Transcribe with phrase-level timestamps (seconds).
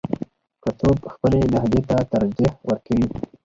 [0.63, 3.07] که څوک خپلې لهجې ته ترجیح ورکوي.